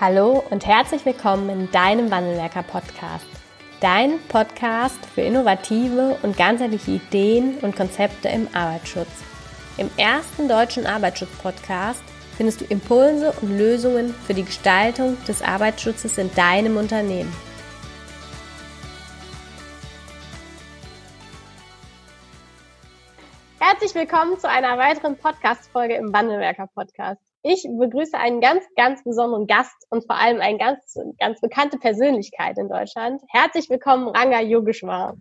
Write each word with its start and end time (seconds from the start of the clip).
Hallo 0.00 0.42
und 0.50 0.66
herzlich 0.66 1.06
willkommen 1.06 1.48
in 1.48 1.70
deinem 1.70 2.10
Wandelwerker 2.10 2.64
Podcast. 2.64 3.28
Dein 3.80 4.18
Podcast 4.26 4.98
für 5.06 5.20
innovative 5.20 6.18
und 6.24 6.36
ganzheitliche 6.36 6.90
Ideen 6.90 7.58
und 7.58 7.76
Konzepte 7.76 8.28
im 8.28 8.48
Arbeitsschutz. 8.52 9.08
Im 9.76 9.88
ersten 9.96 10.48
deutschen 10.48 10.84
Arbeitsschutz-Podcast 10.84 12.02
findest 12.36 12.60
du 12.60 12.64
Impulse 12.64 13.32
und 13.40 13.56
Lösungen 13.56 14.12
für 14.26 14.34
die 14.34 14.42
Gestaltung 14.42 15.16
des 15.26 15.42
Arbeitsschutzes 15.42 16.18
in 16.18 16.34
deinem 16.34 16.76
Unternehmen. 16.76 17.32
Herzlich 23.60 23.94
willkommen 23.94 24.40
zu 24.40 24.48
einer 24.48 24.76
weiteren 24.76 25.16
Podcast-Folge 25.16 25.94
im 25.94 26.12
Wandelwerker 26.12 26.66
Podcast. 26.66 27.33
Ich 27.46 27.68
begrüße 27.70 28.16
einen 28.16 28.40
ganz, 28.40 28.64
ganz 28.74 29.04
besonderen 29.04 29.46
Gast 29.46 29.76
und 29.90 30.06
vor 30.06 30.16
allem 30.16 30.40
eine 30.40 30.56
ganz, 30.56 30.98
ganz 31.20 31.42
bekannte 31.42 31.76
Persönlichkeit 31.76 32.56
in 32.56 32.70
Deutschland. 32.70 33.20
Herzlich 33.28 33.68
willkommen, 33.68 34.08
Ranga 34.08 34.40
Yogeshwar. 34.40 35.18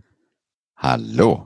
Hallo. 0.78 1.44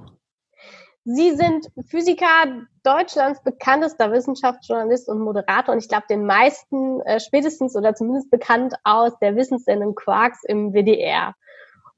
Sie 1.03 1.31
sind 1.31 1.71
Physiker, 1.87 2.67
Deutschlands 2.83 3.41
bekanntester 3.41 4.11
Wissenschaftsjournalist 4.11 5.09
und 5.09 5.19
Moderator 5.19 5.73
und 5.73 5.79
ich 5.79 5.89
glaube 5.89 6.05
den 6.11 6.27
meisten 6.27 7.01
äh, 7.01 7.19
spätestens 7.19 7.75
oder 7.75 7.95
zumindest 7.95 8.29
bekannt 8.29 8.75
aus 8.83 9.17
der 9.17 9.35
Wissenssendung 9.35 9.95
Quarks 9.95 10.43
im 10.43 10.73
WDR. 10.73 11.33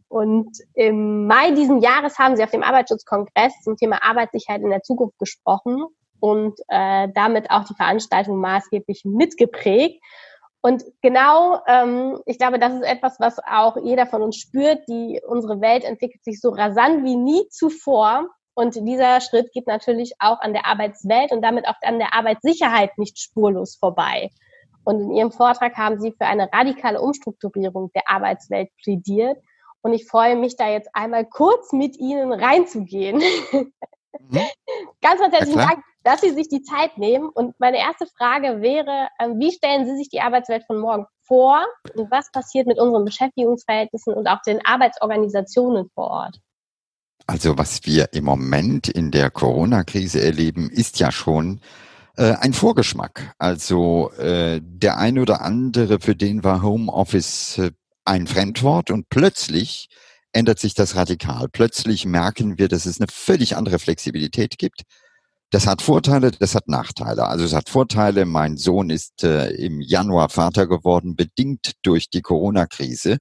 Und 0.08 0.58
im 0.76 1.28
Mai 1.28 1.52
diesen 1.52 1.82
Jahres 1.82 2.18
haben 2.18 2.38
Sie 2.38 2.44
auf 2.46 2.52
dem 2.52 2.64
Arbeitsschutzkongress 2.64 3.62
zum 3.62 3.76
Thema 3.76 4.02
Arbeitssicherheit 4.02 4.62
in 4.62 4.70
der 4.70 4.84
Zukunft 4.84 5.20
gesprochen 5.20 5.84
und 6.20 6.60
äh, 6.68 7.08
damit 7.14 7.50
auch 7.52 7.64
die 7.66 7.76
Veranstaltung 7.76 8.38
maßgeblich 8.38 9.04
mitgeprägt. 9.06 10.02
Und 10.62 10.84
genau, 11.02 11.62
ähm, 11.68 12.20
ich 12.26 12.38
glaube, 12.38 12.60
das 12.60 12.74
ist 12.74 12.84
etwas, 12.84 13.20
was 13.20 13.40
auch 13.40 13.78
jeder 13.78 14.06
von 14.06 14.22
uns 14.22 14.38
spürt. 14.38 14.80
Die 14.90 15.22
unsere 15.26 15.62
Welt 15.62 15.84
entwickelt 15.84 16.24
sich 16.24 16.42
so 16.42 16.50
rasant 16.50 17.06
wie 17.06 17.16
nie 17.16 17.48
zuvor. 17.50 18.28
Und 18.56 18.76
dieser 18.76 19.22
Schritt 19.22 19.54
geht 19.54 19.68
natürlich 19.68 20.14
auch 20.20 20.42
an 20.42 20.52
der 20.52 20.66
Arbeitswelt 20.66 21.32
und 21.32 21.42
damit 21.42 21.66
auch 21.66 21.76
an 21.82 21.98
der 21.98 22.14
Arbeitssicherheit 22.14 22.98
nicht 22.98 23.18
spurlos 23.18 23.78
vorbei. 23.78 24.32
Und 24.84 25.00
in 25.00 25.12
Ihrem 25.12 25.32
Vortrag 25.32 25.78
haben 25.78 26.02
Sie 26.02 26.12
für 26.12 26.26
eine 26.26 26.52
radikale 26.52 27.00
Umstrukturierung 27.00 27.92
der 27.94 28.10
Arbeitswelt 28.10 28.70
plädiert. 28.84 29.38
Und 29.82 29.94
ich 29.94 30.08
freue 30.08 30.36
mich 30.36 30.58
da 30.58 30.70
jetzt 30.70 30.90
einmal 30.92 31.26
kurz 31.26 31.72
mit 31.72 31.98
Ihnen 31.98 32.34
reinzugehen. 32.34 33.22
Mhm. 33.52 33.72
Ganz, 35.02 35.22
ganz 35.22 35.34
herzlichen 35.34 35.60
Dank 35.60 35.84
dass 36.04 36.22
Sie 36.22 36.32
sich 36.32 36.48
die 36.48 36.62
Zeit 36.62 36.98
nehmen. 36.98 37.30
Und 37.30 37.60
meine 37.60 37.78
erste 37.78 38.06
Frage 38.18 38.62
wäre, 38.62 39.08
ähm, 39.20 39.40
wie 39.40 39.52
stellen 39.52 39.86
Sie 39.86 39.98
sich 39.98 40.10
die 40.10 40.22
Arbeitswelt 40.22 40.64
von 40.66 40.80
morgen 40.80 41.06
vor 41.24 41.66
und 41.96 42.10
was 42.10 42.32
passiert 42.32 42.68
mit 42.68 42.80
unseren 42.80 43.06
Beschäftigungsverhältnissen 43.06 44.14
und 44.14 44.28
auch 44.28 44.42
den 44.42 44.66
Arbeitsorganisationen 44.66 45.90
vor 45.94 46.10
Ort? 46.10 46.40
Also 47.28 47.58
was 47.58 47.86
wir 47.86 48.14
im 48.14 48.24
Moment 48.24 48.88
in 48.88 49.12
der 49.12 49.30
Corona-Krise 49.30 50.22
erleben, 50.22 50.70
ist 50.70 51.00
ja 51.00 51.12
schon 51.12 51.62
äh, 52.18 52.34
ein 52.34 52.54
Vorgeschmack. 52.54 53.34
Also 53.38 54.12
äh, 54.14 54.62
der 54.64 54.98
eine 54.98 55.22
oder 55.22 55.42
andere, 55.42 56.00
für 56.00 56.16
den 56.16 56.44
war 56.44 56.64
Homeoffice 56.64 57.60
äh, 57.60 57.72
ein 58.06 58.26
Fremdwort 58.26 58.90
und 58.90 59.10
plötzlich 59.10 59.90
ändert 60.32 60.60
sich 60.60 60.74
das 60.74 60.96
radikal. 60.96 61.50
Plötzlich 61.50 62.06
merken 62.06 62.58
wir, 62.58 62.68
dass 62.68 62.86
es 62.86 63.00
eine 63.00 63.08
völlig 63.12 63.56
andere 63.56 63.78
Flexibilität 63.78 64.58
gibt 64.58 64.84
das 65.52 65.66
hat 65.66 65.82
Vorteile, 65.82 66.32
das 66.32 66.56
hat 66.56 66.68
Nachteile. 66.68 67.26
Also 67.26 67.46
es 67.46 67.54
hat 67.54 67.70
Vorteile. 67.70 68.26
Mein 68.26 68.58
Sohn 68.58 68.90
ist 68.90 69.24
äh, 69.24 69.50
im 69.52 69.82
Januar 69.82 70.30
Vater 70.30 70.68
geworden, 70.68 71.16
bedingt 71.16 71.74
durch 71.82 72.10
die 72.10 72.22
Corona-Krise. 72.22 73.18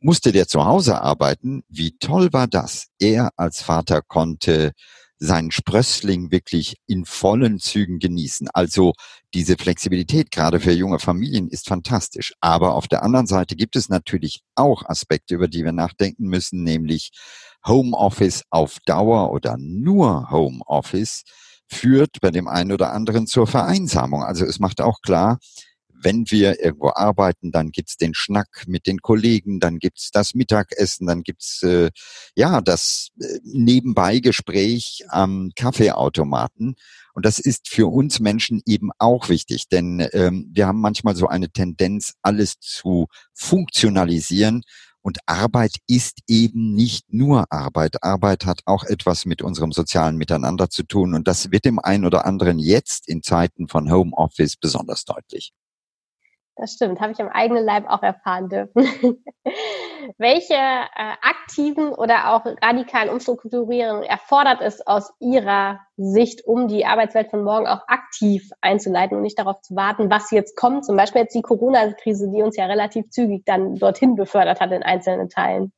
Musste 0.00 0.32
der 0.32 0.46
zu 0.46 0.64
Hause 0.64 1.00
arbeiten? 1.00 1.62
Wie 1.68 1.96
toll 1.98 2.32
war 2.32 2.46
das? 2.46 2.86
Er 2.98 3.30
als 3.36 3.62
Vater 3.62 4.02
konnte 4.02 4.72
seinen 5.18 5.50
Sprössling 5.50 6.30
wirklich 6.30 6.76
in 6.86 7.04
vollen 7.04 7.58
Zügen 7.58 7.98
genießen. 7.98 8.48
Also 8.52 8.92
diese 9.32 9.56
Flexibilität 9.56 10.30
gerade 10.30 10.60
für 10.60 10.72
junge 10.72 10.98
Familien 10.98 11.48
ist 11.48 11.68
fantastisch. 11.68 12.34
Aber 12.40 12.74
auf 12.74 12.88
der 12.88 13.02
anderen 13.02 13.26
Seite 13.26 13.56
gibt 13.56 13.76
es 13.76 13.88
natürlich 13.88 14.42
auch 14.54 14.84
Aspekte, 14.84 15.34
über 15.34 15.48
die 15.48 15.64
wir 15.64 15.72
nachdenken 15.72 16.26
müssen, 16.26 16.62
nämlich 16.62 17.10
Homeoffice 17.66 18.42
auf 18.50 18.78
Dauer 18.84 19.32
oder 19.32 19.56
nur 19.58 20.30
Homeoffice 20.30 21.24
führt 21.68 22.20
bei 22.20 22.30
dem 22.30 22.48
einen 22.48 22.72
oder 22.72 22.92
anderen 22.92 23.26
zur 23.26 23.46
Vereinsamung. 23.46 24.22
Also 24.22 24.44
es 24.44 24.58
macht 24.58 24.80
auch 24.80 25.00
klar, 25.00 25.38
wenn 26.04 26.30
wir 26.30 26.62
irgendwo 26.62 26.90
arbeiten, 26.94 27.50
dann 27.50 27.70
gibt's 27.70 27.96
den 27.96 28.14
Schnack 28.14 28.64
mit 28.66 28.86
den 28.86 28.98
Kollegen, 28.98 29.58
dann 29.58 29.78
gibt's 29.78 30.10
das 30.12 30.34
Mittagessen, 30.34 31.06
dann 31.06 31.22
gibt's 31.22 31.62
äh, 31.62 31.90
ja 32.36 32.60
das 32.60 33.08
äh, 33.20 33.38
Nebenbeigespräch 33.42 35.04
am 35.08 35.50
Kaffeeautomaten. 35.56 36.74
Und 37.14 37.24
das 37.24 37.38
ist 37.38 37.68
für 37.68 37.86
uns 37.90 38.20
Menschen 38.20 38.60
eben 38.66 38.90
auch 38.98 39.28
wichtig, 39.28 39.68
denn 39.68 40.06
ähm, 40.12 40.50
wir 40.52 40.66
haben 40.66 40.80
manchmal 40.80 41.16
so 41.16 41.26
eine 41.26 41.48
Tendenz, 41.50 42.14
alles 42.22 42.58
zu 42.60 43.06
funktionalisieren 43.32 44.62
und 45.04 45.18
Arbeit 45.26 45.76
ist 45.86 46.20
eben 46.28 46.72
nicht 46.74 47.12
nur 47.12 47.52
Arbeit. 47.52 48.02
Arbeit 48.02 48.46
hat 48.46 48.62
auch 48.64 48.84
etwas 48.84 49.26
mit 49.26 49.42
unserem 49.42 49.70
sozialen 49.70 50.16
Miteinander 50.16 50.70
zu 50.70 50.82
tun. 50.82 51.12
Und 51.14 51.28
das 51.28 51.50
wird 51.50 51.66
dem 51.66 51.78
einen 51.78 52.06
oder 52.06 52.24
anderen 52.24 52.58
jetzt 52.58 53.06
in 53.06 53.22
Zeiten 53.22 53.68
von 53.68 53.92
Homeoffice 53.92 54.56
besonders 54.56 55.04
deutlich. 55.04 55.52
Das 56.56 56.74
stimmt, 56.74 57.00
habe 57.00 57.10
ich 57.12 57.20
am 57.20 57.28
eigenen 57.28 57.64
Leib 57.64 57.88
auch 57.88 58.02
erfahren 58.02 58.48
dürfen. 58.48 58.74
Welche 60.18 60.54
äh, 60.54 61.14
aktiven 61.20 61.88
oder 61.88 62.32
auch 62.32 62.46
radikalen 62.62 63.08
Umstrukturierungen 63.10 64.04
erfordert 64.04 64.60
es 64.60 64.86
aus 64.86 65.12
Ihrer 65.18 65.80
Sicht, 65.96 66.44
um 66.46 66.68
die 66.68 66.86
Arbeitswelt 66.86 67.30
von 67.30 67.42
morgen 67.42 67.66
auch 67.66 67.88
aktiv 67.88 68.50
einzuleiten 68.60 69.16
und 69.16 69.22
nicht 69.22 69.38
darauf 69.38 69.62
zu 69.62 69.74
warten, 69.74 70.10
was 70.10 70.30
jetzt 70.30 70.56
kommt? 70.56 70.84
Zum 70.84 70.96
Beispiel 70.96 71.22
jetzt 71.22 71.34
die 71.34 71.42
Corona-Krise, 71.42 72.30
die 72.30 72.42
uns 72.42 72.56
ja 72.56 72.66
relativ 72.66 73.10
zügig 73.10 73.44
dann 73.46 73.74
dorthin 73.76 74.14
befördert 74.14 74.60
hat 74.60 74.70
in 74.70 74.84
einzelnen 74.84 75.28
Teilen. 75.28 75.72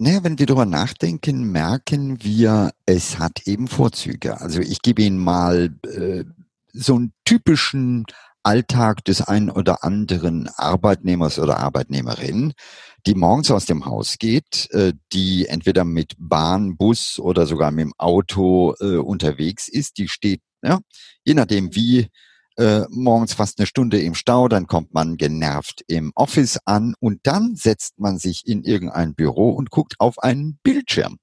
Naja, 0.00 0.22
wenn 0.22 0.38
wir 0.38 0.46
darüber 0.46 0.66
nachdenken, 0.66 1.50
merken 1.50 2.22
wir, 2.22 2.70
es 2.86 3.18
hat 3.18 3.46
eben 3.46 3.68
Vorzüge. 3.68 4.40
Also 4.40 4.60
ich 4.60 4.82
gebe 4.82 5.02
Ihnen 5.02 5.18
mal 5.18 5.70
äh, 5.84 6.24
so 6.72 6.94
einen 6.94 7.12
typischen 7.24 8.04
Alltag 8.48 9.04
des 9.04 9.20
einen 9.20 9.50
oder 9.50 9.84
anderen 9.84 10.48
Arbeitnehmers 10.56 11.38
oder 11.38 11.58
Arbeitnehmerin, 11.58 12.54
die 13.06 13.14
morgens 13.14 13.50
aus 13.50 13.66
dem 13.66 13.84
Haus 13.84 14.16
geht, 14.16 14.70
äh, 14.70 14.94
die 15.12 15.46
entweder 15.48 15.84
mit 15.84 16.14
Bahn, 16.16 16.78
Bus 16.78 17.18
oder 17.18 17.44
sogar 17.44 17.70
mit 17.70 17.84
dem 17.84 17.92
Auto 17.98 18.74
äh, 18.80 18.96
unterwegs 18.96 19.68
ist, 19.68 19.98
die 19.98 20.08
steht, 20.08 20.40
ja, 20.62 20.78
je 21.24 21.34
nachdem 21.34 21.74
wie, 21.74 22.08
äh, 22.56 22.86
morgens 22.88 23.34
fast 23.34 23.58
eine 23.58 23.66
Stunde 23.66 24.00
im 24.00 24.14
Stau, 24.14 24.48
dann 24.48 24.66
kommt 24.66 24.94
man 24.94 25.18
genervt 25.18 25.82
im 25.86 26.10
Office 26.14 26.58
an 26.64 26.94
und 27.00 27.20
dann 27.24 27.54
setzt 27.54 28.00
man 28.00 28.18
sich 28.18 28.46
in 28.46 28.64
irgendein 28.64 29.14
Büro 29.14 29.50
und 29.50 29.68
guckt 29.68 29.96
auf 29.98 30.18
einen 30.20 30.58
Bildschirm. 30.62 31.18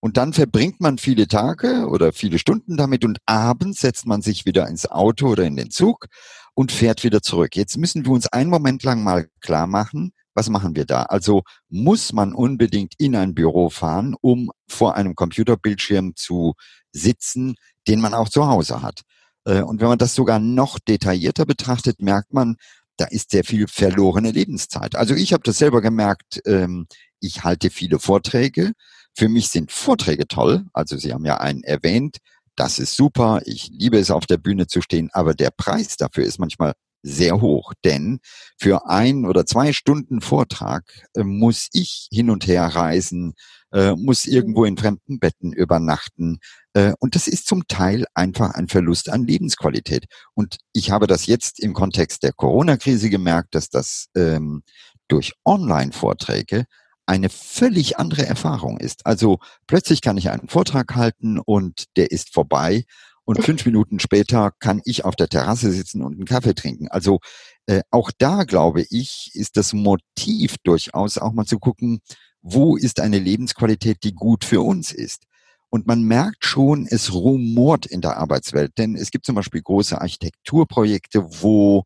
Und 0.00 0.16
dann 0.16 0.32
verbringt 0.32 0.80
man 0.80 0.98
viele 0.98 1.26
Tage 1.26 1.88
oder 1.88 2.12
viele 2.12 2.38
Stunden 2.38 2.76
damit 2.76 3.04
und 3.04 3.18
abends 3.26 3.80
setzt 3.80 4.06
man 4.06 4.22
sich 4.22 4.46
wieder 4.46 4.68
ins 4.68 4.86
Auto 4.86 5.28
oder 5.28 5.44
in 5.44 5.56
den 5.56 5.70
Zug 5.70 6.06
und 6.54 6.70
fährt 6.70 7.02
wieder 7.02 7.20
zurück. 7.20 7.56
Jetzt 7.56 7.76
müssen 7.78 8.04
wir 8.04 8.12
uns 8.12 8.28
einen 8.28 8.50
Moment 8.50 8.84
lang 8.84 9.02
mal 9.02 9.28
klar 9.40 9.66
machen, 9.66 10.12
was 10.34 10.48
machen 10.48 10.76
wir 10.76 10.86
da? 10.86 11.02
Also 11.02 11.42
muss 11.68 12.12
man 12.12 12.32
unbedingt 12.32 12.94
in 12.98 13.16
ein 13.16 13.34
Büro 13.34 13.70
fahren, 13.70 14.14
um 14.20 14.50
vor 14.68 14.94
einem 14.94 15.16
Computerbildschirm 15.16 16.14
zu 16.14 16.54
sitzen, 16.92 17.56
den 17.88 18.00
man 18.00 18.14
auch 18.14 18.28
zu 18.28 18.46
Hause 18.46 18.82
hat. 18.82 19.02
Äh, 19.44 19.62
und 19.62 19.80
wenn 19.80 19.88
man 19.88 19.98
das 19.98 20.14
sogar 20.14 20.38
noch 20.38 20.78
detaillierter 20.78 21.44
betrachtet, 21.44 22.00
merkt 22.00 22.32
man, 22.32 22.56
da 22.96 23.06
ist 23.06 23.30
sehr 23.30 23.44
viel 23.44 23.66
verlorene 23.66 24.30
Lebenszeit. 24.30 24.94
Also 24.94 25.14
ich 25.14 25.32
habe 25.32 25.42
das 25.42 25.58
selber 25.58 25.80
gemerkt, 25.80 26.40
ähm, 26.46 26.86
ich 27.20 27.42
halte 27.42 27.70
viele 27.70 27.98
Vorträge, 27.98 28.72
für 29.18 29.28
mich 29.28 29.48
sind 29.48 29.72
Vorträge 29.72 30.28
toll. 30.28 30.66
Also 30.72 30.96
Sie 30.96 31.12
haben 31.12 31.26
ja 31.26 31.38
einen 31.38 31.64
erwähnt. 31.64 32.18
Das 32.54 32.78
ist 32.78 32.94
super. 32.94 33.40
Ich 33.46 33.68
liebe 33.72 33.98
es, 33.98 34.12
auf 34.12 34.26
der 34.26 34.36
Bühne 34.36 34.68
zu 34.68 34.80
stehen. 34.80 35.10
Aber 35.12 35.34
der 35.34 35.50
Preis 35.50 35.96
dafür 35.96 36.22
ist 36.22 36.38
manchmal 36.38 36.74
sehr 37.02 37.40
hoch, 37.40 37.72
denn 37.84 38.20
für 38.58 38.88
ein 38.88 39.24
oder 39.24 39.44
zwei 39.44 39.72
Stunden 39.72 40.20
Vortrag 40.20 40.84
äh, 41.14 41.24
muss 41.24 41.68
ich 41.72 42.08
hin 42.12 42.30
und 42.30 42.46
her 42.46 42.64
reisen, 42.64 43.34
äh, 43.72 43.94
muss 43.94 44.24
irgendwo 44.24 44.64
in 44.64 44.76
fremden 44.76 45.18
Betten 45.18 45.52
übernachten. 45.52 46.38
Äh, 46.74 46.92
und 47.00 47.16
das 47.16 47.26
ist 47.26 47.48
zum 47.48 47.66
Teil 47.66 48.04
einfach 48.14 48.54
ein 48.54 48.68
Verlust 48.68 49.08
an 49.08 49.26
Lebensqualität. 49.26 50.06
Und 50.34 50.58
ich 50.72 50.92
habe 50.92 51.08
das 51.08 51.26
jetzt 51.26 51.58
im 51.58 51.72
Kontext 51.72 52.22
der 52.22 52.32
Corona-Krise 52.32 53.10
gemerkt, 53.10 53.54
dass 53.56 53.68
das 53.68 54.06
ähm, 54.16 54.62
durch 55.08 55.32
Online-Vorträge 55.44 56.66
eine 57.08 57.30
völlig 57.30 57.98
andere 57.98 58.26
Erfahrung 58.26 58.78
ist. 58.78 59.06
Also 59.06 59.38
plötzlich 59.66 60.02
kann 60.02 60.18
ich 60.18 60.30
einen 60.30 60.48
Vortrag 60.48 60.94
halten 60.94 61.38
und 61.38 61.84
der 61.96 62.10
ist 62.10 62.34
vorbei 62.34 62.84
und 63.24 63.42
fünf 63.42 63.64
Minuten 63.66 63.98
später 63.98 64.52
kann 64.58 64.80
ich 64.84 65.04
auf 65.04 65.16
der 65.16 65.28
Terrasse 65.28 65.72
sitzen 65.72 66.02
und 66.02 66.14
einen 66.14 66.26
Kaffee 66.26 66.54
trinken. 66.54 66.88
Also 66.88 67.20
äh, 67.66 67.80
auch 67.90 68.10
da 68.18 68.44
glaube 68.44 68.84
ich, 68.90 69.30
ist 69.34 69.56
das 69.56 69.72
Motiv 69.72 70.56
durchaus 70.64 71.18
auch 71.18 71.32
mal 71.32 71.46
zu 71.46 71.58
gucken, 71.58 72.00
wo 72.42 72.76
ist 72.76 73.00
eine 73.00 73.18
Lebensqualität, 73.18 73.98
die 74.02 74.14
gut 74.14 74.44
für 74.44 74.60
uns 74.60 74.92
ist. 74.92 75.24
Und 75.70 75.86
man 75.86 76.02
merkt 76.02 76.44
schon, 76.44 76.86
es 76.86 77.12
rumort 77.12 77.84
in 77.86 78.00
der 78.00 78.16
Arbeitswelt, 78.18 78.72
denn 78.78 78.96
es 78.96 79.10
gibt 79.10 79.26
zum 79.26 79.34
Beispiel 79.34 79.60
große 79.62 80.00
Architekturprojekte, 80.00 81.24
wo 81.42 81.84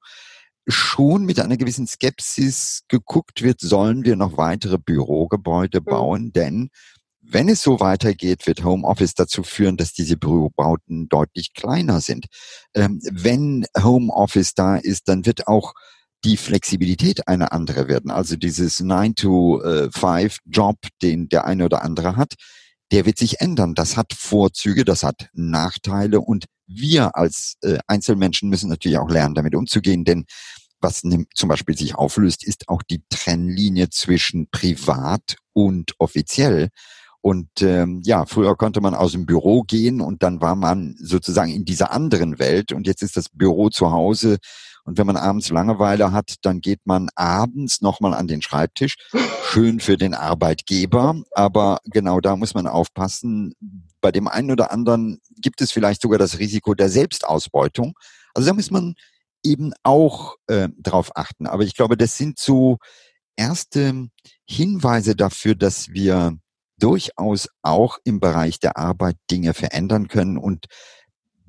schon 0.66 1.24
mit 1.24 1.40
einer 1.40 1.56
gewissen 1.56 1.86
Skepsis 1.86 2.82
geguckt 2.88 3.42
wird, 3.42 3.60
sollen 3.60 4.04
wir 4.04 4.16
noch 4.16 4.36
weitere 4.36 4.78
Bürogebäude 4.78 5.80
mhm. 5.80 5.84
bauen, 5.84 6.32
denn 6.32 6.70
wenn 7.24 7.48
es 7.48 7.62
so 7.62 7.80
weitergeht, 7.80 8.46
wird 8.46 8.64
Homeoffice 8.64 9.14
dazu 9.14 9.42
führen, 9.42 9.76
dass 9.76 9.92
diese 9.92 10.16
Bürobauten 10.16 11.08
deutlich 11.08 11.54
kleiner 11.54 12.00
sind. 12.00 12.26
Ähm, 12.74 13.00
wenn 13.10 13.64
Homeoffice 13.80 14.54
da 14.54 14.76
ist, 14.76 15.08
dann 15.08 15.24
wird 15.24 15.46
auch 15.46 15.72
die 16.24 16.36
Flexibilität 16.36 17.26
eine 17.28 17.52
andere 17.52 17.88
werden. 17.88 18.10
Also 18.10 18.36
dieses 18.36 18.80
9-to-5-Job, 18.80 20.76
den 21.00 21.28
der 21.28 21.44
eine 21.46 21.64
oder 21.64 21.82
andere 21.82 22.16
hat, 22.16 22.34
der 22.92 23.06
wird 23.06 23.18
sich 23.18 23.40
ändern. 23.40 23.74
Das 23.74 23.96
hat 23.96 24.12
Vorzüge, 24.12 24.84
das 24.84 25.02
hat 25.02 25.28
Nachteile 25.32 26.20
und 26.20 26.44
wir 26.66 27.16
als 27.16 27.56
äh, 27.62 27.78
Einzelmenschen 27.86 28.48
müssen 28.48 28.68
natürlich 28.68 28.98
auch 28.98 29.10
lernen, 29.10 29.34
damit 29.34 29.54
umzugehen, 29.54 30.04
denn 30.04 30.26
was 30.80 31.02
zum 31.02 31.48
Beispiel 31.48 31.76
sich 31.76 31.94
auflöst, 31.94 32.44
ist 32.44 32.68
auch 32.68 32.82
die 32.82 33.02
Trennlinie 33.08 33.88
zwischen 33.90 34.48
privat 34.50 35.36
und 35.52 35.92
offiziell. 35.98 36.70
Und 37.20 37.48
ähm, 37.60 38.00
ja, 38.04 38.26
früher 38.26 38.56
konnte 38.56 38.80
man 38.80 38.96
aus 38.96 39.12
dem 39.12 39.26
Büro 39.26 39.62
gehen 39.62 40.00
und 40.00 40.24
dann 40.24 40.40
war 40.40 40.56
man 40.56 40.96
sozusagen 40.98 41.52
in 41.52 41.64
dieser 41.64 41.92
anderen 41.92 42.40
Welt 42.40 42.72
und 42.72 42.88
jetzt 42.88 43.02
ist 43.02 43.16
das 43.16 43.28
Büro 43.28 43.70
zu 43.70 43.92
Hause. 43.92 44.38
Und 44.84 44.98
wenn 44.98 45.06
man 45.06 45.16
abends 45.16 45.50
Langeweile 45.50 46.12
hat, 46.12 46.36
dann 46.42 46.60
geht 46.60 46.80
man 46.84 47.08
abends 47.14 47.82
nochmal 47.82 48.14
an 48.14 48.26
den 48.26 48.42
Schreibtisch. 48.42 48.96
Schön 49.44 49.80
für 49.80 49.96
den 49.96 50.14
Arbeitgeber, 50.14 51.22
aber 51.32 51.78
genau 51.84 52.20
da 52.20 52.36
muss 52.36 52.54
man 52.54 52.66
aufpassen. 52.66 53.54
Bei 54.00 54.10
dem 54.10 54.26
einen 54.26 54.50
oder 54.50 54.72
anderen 54.72 55.20
gibt 55.40 55.60
es 55.60 55.70
vielleicht 55.70 56.02
sogar 56.02 56.18
das 56.18 56.38
Risiko 56.38 56.74
der 56.74 56.88
Selbstausbeutung. 56.88 57.94
Also 58.34 58.48
da 58.48 58.54
muss 58.54 58.70
man 58.70 58.94
eben 59.44 59.72
auch 59.82 60.36
äh, 60.46 60.68
darauf 60.76 61.16
achten. 61.16 61.46
Aber 61.46 61.62
ich 61.62 61.74
glaube, 61.74 61.96
das 61.96 62.16
sind 62.16 62.38
so 62.38 62.78
erste 63.36 64.08
Hinweise 64.46 65.14
dafür, 65.14 65.54
dass 65.54 65.90
wir 65.90 66.36
durchaus 66.78 67.48
auch 67.62 67.98
im 68.04 68.18
Bereich 68.18 68.58
der 68.58 68.76
Arbeit 68.76 69.16
Dinge 69.30 69.54
verändern 69.54 70.08
können. 70.08 70.36
Und 70.38 70.66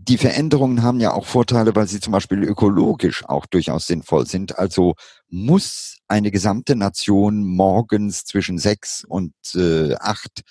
die 0.08 0.18
Veränderungen 0.18 0.84
haben 0.84 1.00
ja 1.00 1.14
auch 1.14 1.26
Vorteile, 1.26 1.76
weil 1.76 1.88
sie 1.88 2.00
zum 2.00 2.12
Beispiel 2.12 2.44
ökologisch 2.44 3.24
auch 3.26 3.46
durchaus 3.46 3.88
sinnvoll 3.88 4.26
sind. 4.26 4.58
Also 4.60 4.96
muss 5.30 5.98
eine 6.08 6.32
gesamte 6.32 6.76
Nation 6.76 7.44
morgens 7.44 8.26
zwischen 8.26 8.58
sechs 8.58 9.06
und 9.06 9.34
äh, 9.56 9.96
acht 9.96 10.42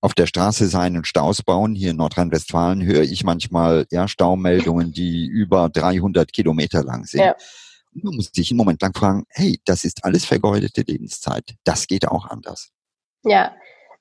auf 0.00 0.14
der 0.14 0.26
Straße 0.26 0.66
sein 0.68 0.96
und 0.96 1.06
Staus 1.06 1.42
bauen. 1.42 1.74
Hier 1.74 1.90
in 1.90 1.96
Nordrhein-Westfalen 1.96 2.84
höre 2.84 3.02
ich 3.02 3.24
manchmal 3.24 3.86
ja, 3.90 4.06
Staumeldungen, 4.06 4.92
die 4.92 5.26
über 5.26 5.68
300 5.68 6.32
Kilometer 6.32 6.84
lang 6.84 7.04
sind. 7.04 7.20
Ja. 7.20 7.34
Man 7.92 8.14
muss 8.14 8.30
sich 8.32 8.50
einen 8.50 8.58
Moment 8.58 8.80
lang 8.80 8.94
fragen, 8.94 9.24
hey, 9.28 9.60
das 9.64 9.84
ist 9.84 10.04
alles 10.04 10.24
vergeudete 10.24 10.82
Lebenszeit. 10.82 11.56
Das 11.64 11.88
geht 11.88 12.06
auch 12.06 12.26
anders. 12.26 12.70
Ja, 13.24 13.52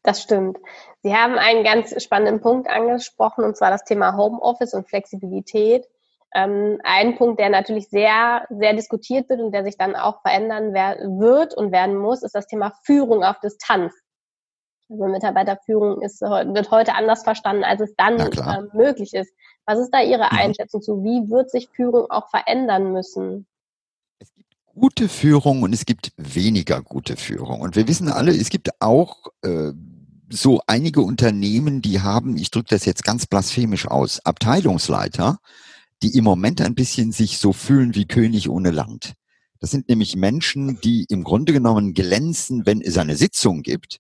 das 0.03 0.21
stimmt. 0.21 0.57
Sie 1.03 1.13
haben 1.15 1.37
einen 1.37 1.63
ganz 1.63 2.01
spannenden 2.01 2.41
Punkt 2.41 2.69
angesprochen, 2.69 3.43
und 3.43 3.57
zwar 3.57 3.69
das 3.69 3.83
Thema 3.83 4.15
Homeoffice 4.15 4.73
und 4.73 4.87
Flexibilität. 4.87 5.87
Ähm, 6.33 6.79
ein 6.83 7.17
Punkt, 7.17 7.39
der 7.39 7.49
natürlich 7.49 7.89
sehr, 7.89 8.45
sehr 8.49 8.73
diskutiert 8.73 9.29
wird 9.29 9.41
und 9.41 9.51
der 9.51 9.63
sich 9.63 9.77
dann 9.77 9.95
auch 9.95 10.21
verändern 10.21 10.73
wird 10.73 11.55
und 11.55 11.71
werden 11.71 11.97
muss, 11.97 12.23
ist 12.23 12.35
das 12.35 12.47
Thema 12.47 12.71
Führung 12.83 13.23
auf 13.23 13.39
Distanz. 13.39 13.93
Also 14.89 15.05
Mitarbeiterführung 15.05 16.01
ist, 16.01 16.21
wird 16.21 16.71
heute 16.71 16.95
anders 16.95 17.23
verstanden, 17.23 17.63
als 17.63 17.81
es 17.81 17.95
dann 17.95 18.19
ähm, 18.19 18.69
möglich 18.73 19.13
ist. 19.13 19.31
Was 19.65 19.79
ist 19.79 19.91
da 19.91 20.01
Ihre 20.01 20.29
mhm. 20.31 20.39
Einschätzung 20.39 20.81
zu? 20.81 21.03
Wie 21.03 21.29
wird 21.29 21.51
sich 21.51 21.69
Führung 21.69 22.09
auch 22.09 22.29
verändern 22.29 22.91
müssen? 22.91 23.47
Gute 24.75 25.09
Führung 25.09 25.63
und 25.63 25.73
es 25.73 25.85
gibt 25.85 26.11
weniger 26.17 26.81
gute 26.81 27.17
Führung. 27.17 27.61
Und 27.61 27.75
wir 27.75 27.87
wissen 27.87 28.07
alle, 28.07 28.35
es 28.35 28.49
gibt 28.49 28.69
auch 28.81 29.27
äh, 29.41 29.71
so 30.29 30.61
einige 30.67 31.01
Unternehmen, 31.01 31.81
die 31.81 32.01
haben, 32.01 32.37
ich 32.37 32.51
drücke 32.51 32.69
das 32.69 32.85
jetzt 32.85 33.03
ganz 33.03 33.25
blasphemisch 33.25 33.87
aus, 33.87 34.19
Abteilungsleiter, 34.25 35.39
die 36.01 36.15
im 36.15 36.23
Moment 36.23 36.61
ein 36.61 36.75
bisschen 36.75 37.11
sich 37.11 37.39
so 37.39 37.51
fühlen 37.51 37.95
wie 37.95 38.05
König 38.05 38.49
ohne 38.49 38.71
Land. 38.71 39.13
Das 39.59 39.71
sind 39.71 39.89
nämlich 39.89 40.15
Menschen, 40.15 40.79
die 40.81 41.05
im 41.09 41.23
Grunde 41.23 41.51
genommen 41.51 41.93
glänzen, 41.93 42.65
wenn 42.65 42.81
es 42.81 42.97
eine 42.97 43.17
Sitzung 43.17 43.63
gibt, 43.63 43.97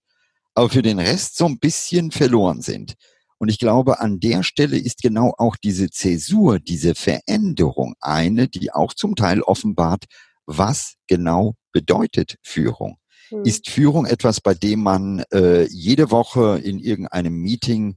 aber 0.53 0.69
für 0.69 0.81
den 0.81 0.99
Rest 0.99 1.35
so 1.35 1.45
ein 1.45 1.59
bisschen 1.59 2.11
verloren 2.11 2.61
sind. 2.61 2.93
Und 3.37 3.49
ich 3.49 3.59
glaube, 3.59 3.99
an 3.99 4.19
der 4.19 4.43
Stelle 4.43 4.77
ist 4.77 5.01
genau 5.01 5.33
auch 5.37 5.55
diese 5.55 5.89
Zäsur, 5.89 6.59
diese 6.59 6.95
Veränderung 6.95 7.95
eine, 7.99 8.47
die 8.47 8.71
auch 8.71 8.93
zum 8.93 9.15
Teil 9.15 9.41
offenbart, 9.41 10.05
was 10.49 10.95
genau 11.07 11.55
bedeutet 11.71 12.37
Führung. 12.41 12.97
Hm. 13.29 13.43
Ist 13.43 13.69
Führung 13.69 14.05
etwas, 14.05 14.41
bei 14.41 14.53
dem 14.53 14.81
man 14.81 15.23
äh, 15.31 15.67
jede 15.69 16.11
Woche 16.11 16.59
in 16.63 16.79
irgendeinem 16.79 17.35
Meeting 17.35 17.95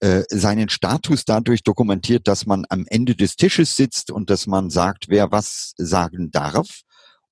äh, 0.00 0.22
seinen 0.30 0.68
Status 0.68 1.24
dadurch 1.24 1.64
dokumentiert, 1.64 2.28
dass 2.28 2.46
man 2.46 2.64
am 2.68 2.84
Ende 2.88 3.16
des 3.16 3.34
Tisches 3.34 3.74
sitzt 3.74 4.12
und 4.12 4.30
dass 4.30 4.46
man 4.46 4.70
sagt, 4.70 5.08
wer 5.08 5.32
was 5.32 5.74
sagen 5.76 6.30
darf? 6.30 6.82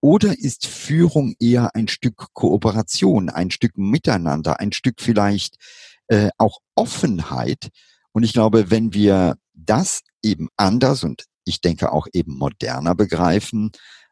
Oder 0.01 0.37
ist 0.39 0.67
Führung 0.67 1.35
eher 1.39 1.75
ein 1.75 1.87
Stück 1.89 2.27
Kooperation, 2.33 3.31
ein 3.31 3.51
Stück 3.51 3.79
Miteinander, 3.79 4.59
ein 4.59 4.73
Stück 4.73 4.97
vielleicht 5.01 5.57
äh, 6.09 6.31
auch 6.39 6.59
Offenheit? 6.75 7.69
Und 8.13 8.25
ich 8.25 8.33
glaube, 8.33 8.71
wenn 8.71 8.93
wir 8.93 9.37
das 9.55 10.03
eben 10.23 10.49
anders 10.57 11.05
und 11.05 11.25
ich 11.45 11.61
denke 11.61 11.93
auch 11.93 12.09
eben 12.13 12.37
moderner 12.37 12.95
begreifen, 12.95 13.71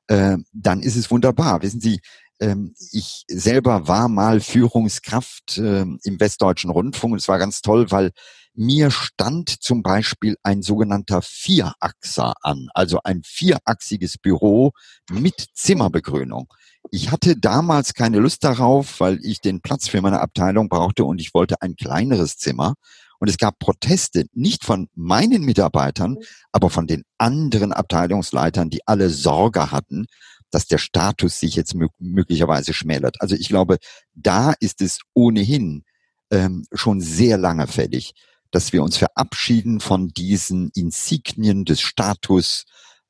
äh, 0.08 0.36
dann 0.52 0.80
ist 0.80 0.96
es 0.96 1.10
wunderbar. 1.10 1.62
Wissen 1.62 1.80
Sie, 1.80 2.00
ähm, 2.40 2.74
ich 2.92 3.24
selber 3.28 3.88
war 3.88 4.08
mal 4.08 4.40
Führungskraft 4.40 5.58
äh, 5.58 5.82
im 5.82 6.20
Westdeutschen 6.20 6.70
Rundfunk 6.70 7.12
und 7.12 7.20
es 7.20 7.28
war 7.28 7.38
ganz 7.38 7.62
toll, 7.62 7.90
weil 7.90 8.10
mir 8.54 8.90
stand 8.90 9.48
zum 9.48 9.82
Beispiel 9.82 10.36
ein 10.42 10.62
sogenannter 10.62 11.22
Vierachser 11.22 12.34
an, 12.42 12.68
also 12.72 13.00
ein 13.02 13.22
vierachsiges 13.24 14.16
Büro 14.18 14.72
mit 15.10 15.46
Zimmerbegrünung. 15.54 16.52
Ich 16.90 17.10
hatte 17.10 17.36
damals 17.36 17.94
keine 17.94 18.18
Lust 18.18 18.44
darauf, 18.44 19.00
weil 19.00 19.18
ich 19.22 19.40
den 19.40 19.60
Platz 19.60 19.88
für 19.88 20.00
meine 20.02 20.20
Abteilung 20.20 20.68
brauchte 20.68 21.04
und 21.04 21.20
ich 21.20 21.34
wollte 21.34 21.62
ein 21.62 21.76
kleineres 21.76 22.36
Zimmer. 22.36 22.74
Und 23.18 23.28
es 23.28 23.38
gab 23.38 23.58
Proteste, 23.58 24.26
nicht 24.32 24.64
von 24.64 24.88
meinen 24.94 25.42
Mitarbeitern, 25.42 26.16
aber 26.52 26.70
von 26.70 26.86
den 26.86 27.04
anderen 27.18 27.72
Abteilungsleitern, 27.72 28.70
die 28.70 28.86
alle 28.86 29.10
Sorge 29.10 29.70
hatten, 29.70 30.06
dass 30.50 30.66
der 30.66 30.78
Status 30.78 31.40
sich 31.40 31.56
jetzt 31.56 31.74
möglicherweise 31.98 32.74
schmälert. 32.74 33.16
Also 33.20 33.34
ich 33.34 33.48
glaube, 33.48 33.78
da 34.14 34.52
ist 34.60 34.80
es 34.80 35.00
ohnehin 35.12 35.84
ähm, 36.30 36.64
schon 36.72 37.00
sehr 37.00 37.38
lange 37.38 37.66
fällig, 37.66 38.12
dass 38.50 38.72
wir 38.72 38.82
uns 38.82 38.96
verabschieden 38.96 39.80
von 39.80 40.08
diesen 40.08 40.70
Insignien 40.74 41.64
des 41.64 41.80
Status, 41.80 42.64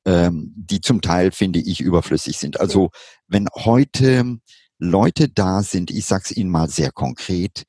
ähm, 0.05 0.53
die 0.55 0.81
zum 0.81 1.01
Teil, 1.01 1.31
finde 1.31 1.59
ich, 1.59 1.81
überflüssig 1.81 2.39
sind. 2.39 2.59
Also 2.59 2.89
wenn 3.27 3.47
heute 3.53 4.39
Leute 4.79 5.29
da 5.29 5.61
sind, 5.61 5.91
ich 5.91 6.05
sag's 6.05 6.31
Ihnen 6.31 6.49
mal 6.49 6.69
sehr 6.69 6.91
konkret, 6.91 7.63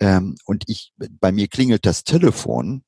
ähm, 0.00 0.36
und 0.44 0.64
ich, 0.66 0.92
bei 0.96 1.32
mir 1.32 1.48
klingelt 1.48 1.86
das 1.86 2.04
Telefon 2.04 2.82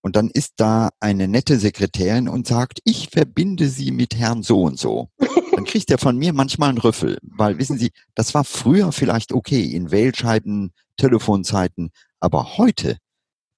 und 0.00 0.16
dann 0.16 0.30
ist 0.30 0.54
da 0.56 0.90
eine 1.00 1.28
nette 1.28 1.58
Sekretärin 1.58 2.28
und 2.28 2.46
sagt, 2.46 2.80
ich 2.84 3.08
verbinde 3.10 3.68
Sie 3.68 3.92
mit 3.92 4.16
Herrn 4.16 4.42
so 4.42 4.62
und 4.62 4.78
so. 4.78 5.08
Dann 5.52 5.64
kriegt 5.64 5.90
er 5.90 5.98
von 5.98 6.16
mir 6.16 6.32
manchmal 6.32 6.70
einen 6.70 6.78
Rüffel, 6.78 7.18
weil 7.22 7.58
wissen 7.58 7.78
Sie, 7.78 7.92
das 8.14 8.34
war 8.34 8.44
früher 8.44 8.90
vielleicht 8.90 9.32
okay 9.32 9.64
in 9.64 9.90
Wählscheiben, 9.90 10.72
Telefonzeiten, 10.96 11.90
aber 12.20 12.56
heute 12.56 12.98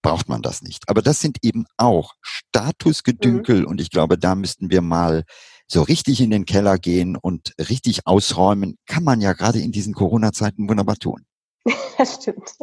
braucht 0.02 0.28
man 0.28 0.42
das 0.42 0.60
nicht. 0.60 0.88
Aber 0.88 1.02
das 1.02 1.20
sind 1.20 1.38
eben 1.42 1.64
auch 1.78 2.12
Statusgedünkel 2.20 3.60
mhm. 3.60 3.66
und 3.66 3.80
ich 3.80 3.90
glaube, 3.90 4.18
da 4.18 4.34
müssten 4.34 4.70
wir 4.70 4.82
mal 4.82 5.24
so 5.66 5.82
richtig 5.82 6.20
in 6.20 6.30
den 6.30 6.44
Keller 6.44 6.78
gehen 6.78 7.16
und 7.16 7.54
richtig 7.58 8.06
ausräumen. 8.06 8.76
Kann 8.86 9.02
man 9.02 9.22
ja 9.22 9.32
gerade 9.32 9.60
in 9.60 9.72
diesen 9.72 9.94
Corona-Zeiten 9.94 10.68
wunderbar 10.68 10.96
tun. 10.96 11.24
Das 11.96 12.16
stimmt. 12.16 12.56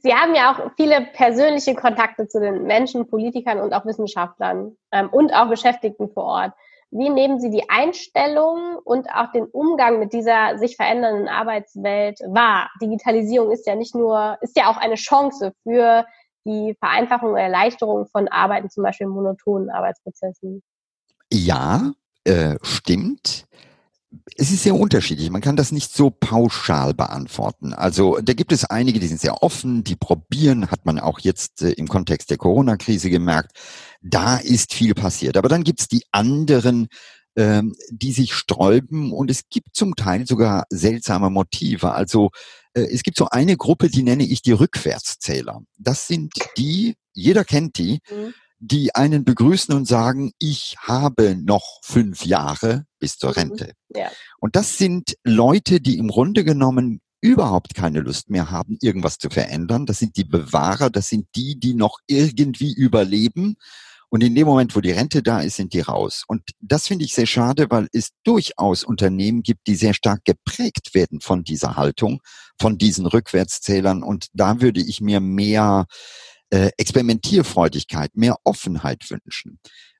Sie 0.00 0.14
haben 0.14 0.34
ja 0.34 0.52
auch 0.52 0.70
viele 0.76 1.08
persönliche 1.12 1.74
Kontakte 1.74 2.28
zu 2.28 2.40
den 2.40 2.64
Menschen, 2.64 3.08
Politikern 3.08 3.60
und 3.60 3.72
auch 3.72 3.84
Wissenschaftlern 3.84 4.76
ähm, 4.92 5.08
und 5.10 5.32
auch 5.34 5.48
Beschäftigten 5.48 6.08
vor 6.10 6.24
Ort. 6.24 6.52
Wie 6.90 7.10
nehmen 7.10 7.38
Sie 7.38 7.50
die 7.50 7.68
Einstellung 7.68 8.78
und 8.82 9.10
auch 9.10 9.30
den 9.32 9.44
Umgang 9.44 9.98
mit 9.98 10.14
dieser 10.14 10.56
sich 10.56 10.76
verändernden 10.76 11.28
Arbeitswelt 11.28 12.20
wahr? 12.20 12.70
Digitalisierung 12.80 13.50
ist 13.50 13.66
ja 13.66 13.74
nicht 13.74 13.94
nur, 13.94 14.38
ist 14.40 14.56
ja 14.56 14.70
auch 14.70 14.78
eine 14.78 14.94
Chance 14.94 15.52
für 15.64 16.06
die 16.46 16.74
Vereinfachung 16.78 17.32
und 17.32 17.36
Erleichterung 17.36 18.06
von 18.06 18.28
Arbeiten, 18.28 18.70
zum 18.70 18.84
Beispiel 18.84 19.06
monotonen 19.06 19.68
Arbeitsprozessen. 19.68 20.62
Ja, 21.30 21.92
äh, 22.24 22.56
stimmt. 22.62 23.47
Es 24.40 24.52
ist 24.52 24.62
sehr 24.62 24.76
unterschiedlich. 24.76 25.30
Man 25.30 25.40
kann 25.40 25.56
das 25.56 25.72
nicht 25.72 25.92
so 25.92 26.10
pauschal 26.10 26.94
beantworten. 26.94 27.74
Also 27.74 28.18
da 28.22 28.34
gibt 28.34 28.52
es 28.52 28.64
einige, 28.64 29.00
die 29.00 29.08
sind 29.08 29.20
sehr 29.20 29.42
offen, 29.42 29.82
die 29.82 29.96
probieren, 29.96 30.70
hat 30.70 30.86
man 30.86 31.00
auch 31.00 31.18
jetzt 31.18 31.62
äh, 31.62 31.70
im 31.72 31.88
Kontext 31.88 32.30
der 32.30 32.36
Corona-Krise 32.36 33.10
gemerkt. 33.10 33.58
Da 34.00 34.36
ist 34.36 34.72
viel 34.72 34.94
passiert. 34.94 35.36
Aber 35.36 35.48
dann 35.48 35.64
gibt 35.64 35.80
es 35.80 35.88
die 35.88 36.04
anderen, 36.12 36.86
ähm, 37.36 37.74
die 37.90 38.12
sich 38.12 38.32
sträuben 38.32 39.12
und 39.12 39.28
es 39.28 39.48
gibt 39.50 39.74
zum 39.74 39.96
Teil 39.96 40.24
sogar 40.24 40.66
seltsame 40.70 41.30
Motive. 41.30 41.90
Also 41.90 42.30
äh, 42.74 42.82
es 42.82 43.02
gibt 43.02 43.18
so 43.18 43.28
eine 43.28 43.56
Gruppe, 43.56 43.88
die 43.88 44.04
nenne 44.04 44.24
ich 44.24 44.40
die 44.40 44.52
Rückwärtszähler. 44.52 45.62
Das 45.78 46.06
sind 46.06 46.32
die, 46.56 46.94
jeder 47.12 47.44
kennt 47.44 47.76
die, 47.78 47.98
mhm 48.08 48.34
die 48.60 48.94
einen 48.94 49.24
begrüßen 49.24 49.72
und 49.74 49.86
sagen, 49.86 50.32
ich 50.38 50.76
habe 50.80 51.36
noch 51.36 51.78
fünf 51.82 52.26
Jahre 52.26 52.86
bis 52.98 53.16
zur 53.16 53.30
mhm. 53.30 53.34
Rente. 53.34 53.72
Ja. 53.94 54.10
Und 54.38 54.56
das 54.56 54.78
sind 54.78 55.16
Leute, 55.24 55.80
die 55.80 55.98
im 55.98 56.08
Grunde 56.08 56.44
genommen 56.44 57.00
überhaupt 57.20 57.74
keine 57.74 58.00
Lust 58.00 58.30
mehr 58.30 58.50
haben, 58.50 58.78
irgendwas 58.80 59.18
zu 59.18 59.28
verändern. 59.28 59.86
Das 59.86 59.98
sind 59.98 60.16
die 60.16 60.24
Bewahrer, 60.24 60.90
das 60.90 61.08
sind 61.08 61.26
die, 61.34 61.58
die 61.58 61.74
noch 61.74 61.98
irgendwie 62.06 62.72
überleben. 62.72 63.56
Und 64.10 64.22
in 64.22 64.34
dem 64.34 64.46
Moment, 64.46 64.74
wo 64.74 64.80
die 64.80 64.92
Rente 64.92 65.22
da 65.22 65.40
ist, 65.40 65.56
sind 65.56 65.74
die 65.74 65.80
raus. 65.80 66.24
Und 66.26 66.42
das 66.60 66.86
finde 66.86 67.04
ich 67.04 67.14
sehr 67.14 67.26
schade, 67.26 67.66
weil 67.68 67.88
es 67.92 68.10
durchaus 68.24 68.84
Unternehmen 68.84 69.42
gibt, 69.42 69.66
die 69.66 69.74
sehr 69.74 69.92
stark 69.92 70.24
geprägt 70.24 70.94
werden 70.94 71.20
von 71.20 71.44
dieser 71.44 71.76
Haltung, 71.76 72.22
von 72.58 72.78
diesen 72.78 73.04
Rückwärtszählern. 73.06 74.02
Und 74.02 74.28
da 74.32 74.62
würde 74.62 74.80
ich 74.80 75.02
mir 75.02 75.20
mehr 75.20 75.86
äh, 76.50 76.70
Experimentierfreudigkeit, 76.78 78.16
mehr 78.16 78.36
Offenheit 78.44 79.10
wünschen. 79.10 79.58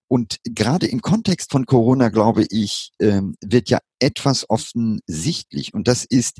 Und 0.08 0.38
gerade 0.44 0.86
im 0.86 1.02
Kontext 1.02 1.52
von 1.52 1.66
Corona, 1.66 2.08
glaube 2.08 2.46
ich, 2.48 2.92
ähm, 2.98 3.36
wird 3.42 3.68
ja 3.68 3.78
etwas 3.98 4.48
offensichtlich. 4.48 5.74
Und 5.74 5.86
das 5.86 6.04
ist, 6.04 6.38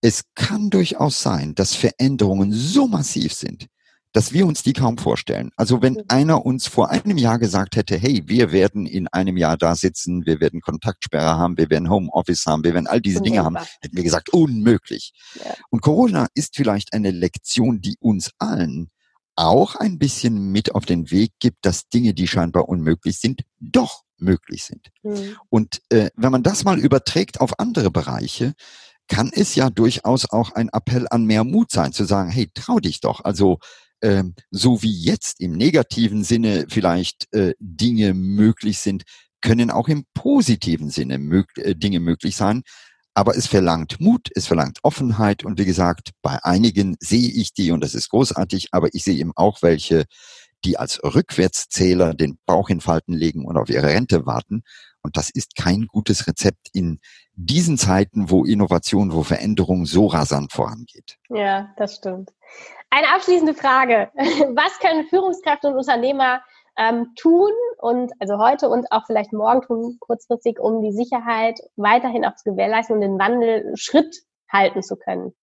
es 0.00 0.22
kann 0.34 0.70
durchaus 0.70 1.22
sein, 1.22 1.54
dass 1.54 1.74
Veränderungen 1.74 2.52
so 2.52 2.88
massiv 2.88 3.32
sind, 3.32 3.68
dass 4.12 4.32
wir 4.32 4.46
uns 4.46 4.62
die 4.62 4.72
kaum 4.72 4.98
vorstellen. 4.98 5.50
Also 5.56 5.82
wenn 5.82 6.02
einer 6.08 6.44
uns 6.44 6.66
vor 6.66 6.90
einem 6.90 7.16
Jahr 7.18 7.38
gesagt 7.38 7.76
hätte, 7.76 7.96
hey, 7.96 8.22
wir 8.26 8.50
werden 8.50 8.86
in 8.86 9.08
einem 9.08 9.36
Jahr 9.36 9.56
da 9.56 9.76
sitzen, 9.76 10.26
wir 10.26 10.40
werden 10.40 10.60
Kontaktsperre 10.60 11.36
haben, 11.36 11.58
wir 11.58 11.70
werden 11.70 11.90
Homeoffice 11.90 12.46
haben, 12.46 12.64
wir 12.64 12.74
werden 12.74 12.86
all 12.86 13.00
diese 13.00 13.20
Dinge 13.20 13.44
haben, 13.44 13.56
hätten 13.80 13.96
wir 13.96 14.02
gesagt, 14.02 14.30
unmöglich. 14.32 15.12
Und 15.70 15.80
Corona 15.82 16.28
ist 16.34 16.56
vielleicht 16.56 16.92
eine 16.92 17.10
Lektion, 17.10 17.80
die 17.80 17.96
uns 18.00 18.30
allen 18.38 18.90
auch 19.36 19.76
ein 19.76 19.98
bisschen 19.98 20.50
mit 20.50 20.74
auf 20.74 20.86
den 20.86 21.10
Weg 21.10 21.32
gibt, 21.38 21.64
dass 21.64 21.88
Dinge, 21.88 22.14
die 22.14 22.26
scheinbar 22.26 22.68
unmöglich 22.68 23.18
sind, 23.18 23.42
doch 23.60 24.02
möglich 24.18 24.64
sind. 24.64 24.88
Mhm. 25.02 25.36
Und 25.50 25.82
äh, 25.90 26.10
wenn 26.16 26.32
man 26.32 26.42
das 26.42 26.64
mal 26.64 26.78
überträgt 26.78 27.40
auf 27.40 27.58
andere 27.60 27.90
Bereiche, 27.90 28.54
kann 29.08 29.30
es 29.32 29.54
ja 29.54 29.70
durchaus 29.70 30.28
auch 30.30 30.52
ein 30.52 30.68
Appell 30.72 31.06
an 31.10 31.26
mehr 31.26 31.44
Mut 31.44 31.70
sein, 31.70 31.92
zu 31.92 32.04
sagen, 32.04 32.30
hey, 32.30 32.50
trau 32.54 32.80
dich 32.80 33.00
doch. 33.00 33.20
Also 33.24 33.58
ähm, 34.02 34.34
so 34.50 34.82
wie 34.82 34.92
jetzt 34.92 35.40
im 35.40 35.52
negativen 35.52 36.24
Sinne 36.24 36.66
vielleicht 36.68 37.32
äh, 37.32 37.54
Dinge 37.60 38.14
möglich 38.14 38.78
sind, 38.78 39.04
können 39.40 39.70
auch 39.70 39.88
im 39.88 40.04
positiven 40.14 40.90
Sinne 40.90 41.18
mög 41.18 41.46
äh, 41.58 41.74
Dinge 41.74 42.00
möglich 42.00 42.36
sein. 42.36 42.62
Aber 43.16 43.34
es 43.34 43.46
verlangt 43.46 43.98
Mut, 43.98 44.28
es 44.34 44.46
verlangt 44.46 44.80
Offenheit 44.82 45.42
und 45.42 45.58
wie 45.58 45.64
gesagt, 45.64 46.10
bei 46.20 46.38
einigen 46.42 46.98
sehe 47.00 47.30
ich 47.30 47.54
die 47.54 47.70
und 47.70 47.80
das 47.82 47.94
ist 47.94 48.10
großartig, 48.10 48.68
aber 48.72 48.88
ich 48.92 49.04
sehe 49.04 49.16
eben 49.16 49.32
auch 49.36 49.62
welche, 49.62 50.04
die 50.66 50.76
als 50.76 51.00
Rückwärtszähler 51.02 52.12
den 52.12 52.38
Bauch 52.44 52.68
in 52.68 52.82
Falten 52.82 53.14
legen 53.14 53.46
und 53.46 53.56
auf 53.56 53.70
ihre 53.70 53.86
Rente 53.86 54.26
warten. 54.26 54.64
Und 55.00 55.16
das 55.16 55.30
ist 55.30 55.56
kein 55.56 55.86
gutes 55.86 56.26
Rezept 56.26 56.68
in 56.74 57.00
diesen 57.32 57.78
Zeiten, 57.78 58.28
wo 58.28 58.44
Innovation, 58.44 59.14
wo 59.14 59.22
Veränderung 59.22 59.86
so 59.86 60.08
rasant 60.08 60.52
vorangeht. 60.52 61.16
Ja, 61.30 61.72
das 61.78 61.96
stimmt. 61.96 62.34
Eine 62.90 63.14
abschließende 63.14 63.54
Frage. 63.54 64.10
Was 64.16 64.78
können 64.78 65.06
Führungskräfte 65.08 65.68
und 65.68 65.76
Unternehmer 65.76 66.42
ähm, 66.78 67.12
tun 67.16 67.52
und 67.78 68.12
also 68.18 68.38
heute 68.38 68.68
und 68.68 68.90
auch 68.90 69.06
vielleicht 69.06 69.32
morgen 69.32 69.62
tun, 69.62 69.96
kurzfristig, 70.00 70.58
um 70.58 70.82
die 70.82 70.92
Sicherheit 70.92 71.58
weiterhin 71.76 72.24
auch 72.24 72.36
zu 72.36 72.50
gewährleisten 72.50 72.96
und 72.96 73.02
den 73.02 73.18
Wandel 73.18 73.72
Schritt 73.76 74.16
halten 74.50 74.82
zu 74.82 74.96
können? 74.96 75.34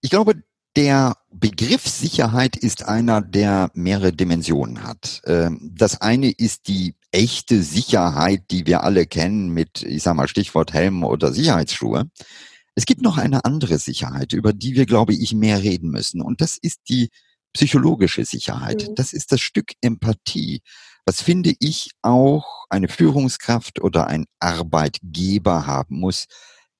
Ich 0.00 0.10
glaube, 0.10 0.42
der 0.76 1.16
Begriff 1.32 1.86
Sicherheit 1.86 2.56
ist 2.56 2.86
einer, 2.86 3.20
der 3.20 3.70
mehrere 3.74 4.12
Dimensionen 4.12 4.84
hat. 4.84 5.20
Ähm, 5.26 5.74
das 5.76 6.00
eine 6.00 6.30
ist 6.30 6.68
die 6.68 6.94
echte 7.10 7.62
Sicherheit, 7.62 8.44
die 8.50 8.66
wir 8.66 8.84
alle 8.84 9.06
kennen 9.06 9.50
mit, 9.50 9.82
ich 9.82 10.02
sag 10.02 10.14
mal, 10.14 10.28
Stichwort 10.28 10.72
Helm 10.72 11.04
oder 11.04 11.32
Sicherheitsschuhe. 11.32 12.08
Es 12.76 12.86
gibt 12.86 13.02
noch 13.02 13.18
eine 13.18 13.44
andere 13.44 13.78
Sicherheit, 13.78 14.32
über 14.32 14.52
die 14.52 14.76
wir, 14.76 14.86
glaube 14.86 15.12
ich, 15.12 15.34
mehr 15.34 15.62
reden 15.62 15.90
müssen. 15.90 16.22
Und 16.22 16.40
das 16.40 16.56
ist 16.56 16.82
die 16.88 17.10
psychologische 17.52 18.24
Sicherheit. 18.24 18.88
Mhm. 18.88 18.94
Das 18.94 19.12
ist 19.12 19.32
das 19.32 19.40
Stück 19.40 19.72
Empathie, 19.80 20.62
was 21.06 21.22
finde 21.22 21.54
ich 21.58 21.90
auch 22.02 22.66
eine 22.68 22.88
Führungskraft 22.88 23.80
oder 23.80 24.06
ein 24.06 24.26
Arbeitgeber 24.38 25.66
haben 25.66 25.98
muss 25.98 26.26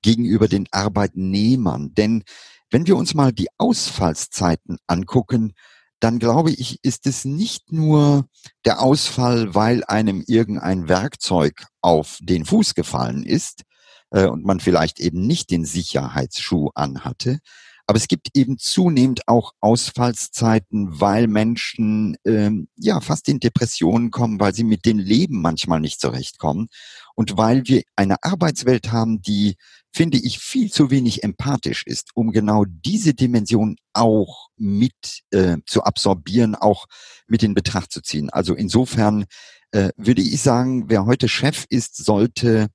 gegenüber 0.03 0.49
den 0.49 0.67
Arbeitnehmern. 0.71 1.95
Denn 1.95 2.23
wenn 2.71 2.87
wir 2.87 2.97
uns 2.97 3.15
mal 3.15 3.33
die 3.33 3.49
Ausfallszeiten 3.59 4.79
angucken, 4.87 5.55
dann 6.01 6.19
glaube 6.19 6.51
ich, 6.51 6.79
ist 6.83 7.07
es 7.07 7.25
nicht 7.25 7.73
nur 7.73 8.27
der 8.65 8.81
Ausfall, 8.81 9.55
weil 9.55 9.85
einem 9.85 10.25
irgendein 10.27 10.89
Werkzeug 10.89 11.67
auf 11.83 12.19
den 12.23 12.47
Fuß 12.47 12.75
gefallen 12.75 13.23
ist 13.23 13.65
äh, 14.11 14.27
und 14.27 14.45
man 14.45 14.61
vielleicht 14.61 14.99
eben 14.99 15.27
nicht 15.27 15.51
den 15.51 15.67
Sicherheitsschuh 15.67 16.71
anhatte, 16.75 17.41
aber 17.91 17.97
es 17.97 18.07
gibt 18.07 18.29
eben 18.37 18.57
zunehmend 18.57 19.27
auch 19.27 19.51
Ausfallszeiten, 19.59 21.01
weil 21.01 21.27
Menschen 21.27 22.17
ähm, 22.25 22.69
ja 22.77 23.01
fast 23.01 23.29
in 23.29 23.41
Depressionen 23.41 24.13
kommen, 24.13 24.39
weil 24.39 24.55
sie 24.55 24.63
mit 24.63 24.87
dem 24.87 25.01
Leben 25.01 25.43
manchmal 25.43 25.81
nicht 25.81 26.01
zurechtkommen 26.01 26.69
und 27.17 27.37
weil 27.37 27.67
wir 27.67 27.83
eine 27.97 28.23
Arbeitswelt 28.23 28.93
haben, 28.93 29.23
die 29.23 29.57
finde 29.93 30.19
ich 30.19 30.39
viel 30.39 30.71
zu 30.71 30.93
wenig 30.93 31.25
empathisch 31.25 31.83
ist, 31.85 32.11
um 32.15 32.31
genau 32.31 32.65
diese 32.65 33.13
Dimension 33.13 33.75
auch 33.93 34.51
mit 34.57 35.25
äh, 35.33 35.57
zu 35.67 35.83
absorbieren, 35.83 36.55
auch 36.55 36.87
mit 37.27 37.43
in 37.43 37.55
Betracht 37.55 37.91
zu 37.91 38.03
ziehen. 38.03 38.31
Also 38.31 38.55
insofern 38.55 39.25
äh, 39.73 39.91
würde 39.97 40.23
ich 40.23 40.41
sagen, 40.41 40.85
wer 40.89 41.07
heute 41.07 41.29
Chef 41.29 41.65
ist, 41.69 41.97
sollte 41.97 42.69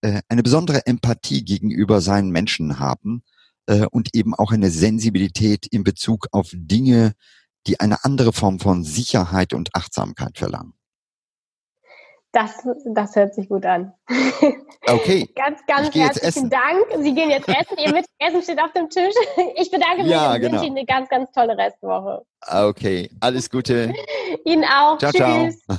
äh, 0.00 0.22
eine 0.28 0.42
besondere 0.42 0.88
Empathie 0.88 1.44
gegenüber 1.44 2.00
seinen 2.00 2.30
Menschen 2.30 2.80
haben 2.80 3.22
äh, 3.70 3.86
und 3.90 4.14
eben 4.14 4.34
auch 4.34 4.50
eine 4.50 4.70
Sensibilität 4.70 5.66
in 5.66 5.84
Bezug 5.84 6.26
auf 6.32 6.50
Dinge, 6.52 7.12
die 7.66 7.78
eine 7.78 8.04
andere 8.04 8.32
Form 8.32 8.58
von 8.58 8.82
Sicherheit 8.82 9.54
und 9.54 9.74
Achtsamkeit 9.74 10.38
verlangen. 10.38 10.74
Das, 12.32 12.52
das 12.84 13.16
hört 13.16 13.34
sich 13.34 13.48
gut 13.48 13.66
an. 13.66 13.92
Okay. 14.86 15.28
ganz, 15.36 15.60
ganz 15.66 15.94
herzlichen 15.94 16.48
Dank. 16.48 16.86
Sie 17.00 17.14
gehen 17.14 17.30
jetzt 17.30 17.48
essen. 17.48 17.76
Ihr 17.78 17.92
Mittagessen 17.92 18.42
steht 18.42 18.60
auf 18.60 18.72
dem 18.72 18.88
Tisch. 18.88 19.14
Ich 19.56 19.70
bedanke 19.70 20.02
mich 20.02 20.12
ja, 20.12 20.34
und 20.34 20.40
genau. 20.40 20.52
wünsche 20.52 20.66
Ihnen 20.66 20.76
eine 20.78 20.86
ganz, 20.86 21.08
ganz 21.08 21.30
tolle 21.32 21.56
Restwoche. 21.56 22.22
Okay. 22.48 23.10
Alles 23.20 23.50
Gute. 23.50 23.92
Ihnen 24.44 24.64
auch. 24.64 24.98
Ciao, 24.98 25.10
Tschüss. 25.10 25.60
ciao. 25.64 25.78